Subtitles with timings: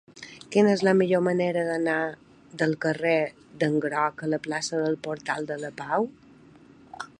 [0.53, 1.97] Quina és la millor manera d'anar
[2.63, 3.13] del carrer
[3.65, 6.09] d'en Groc a la plaça del Portal de la Pau?